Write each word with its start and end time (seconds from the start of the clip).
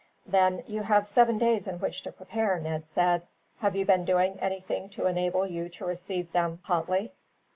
"Then 0.25 0.63
you 0.65 0.81
have 0.81 1.05
seven 1.05 1.37
days 1.37 1.67
in 1.67 1.77
which 1.77 2.01
to 2.01 2.11
prepare," 2.11 2.57
Ned 2.57 2.87
said. 2.87 3.21
"Have 3.59 3.75
you 3.75 3.85
been 3.85 4.03
doing 4.03 4.39
anything 4.39 4.89
to 4.89 5.05
enable 5.05 5.45
you 5.45 5.69
to 5.69 5.85
receive 5.85 6.31
them 6.31 6.57
hotly?" 6.63 7.11